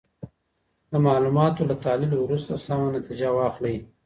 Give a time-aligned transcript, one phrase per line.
[0.91, 3.75] د معلوماتو له تحلیل وروسته سمه نتیجه واخلئ.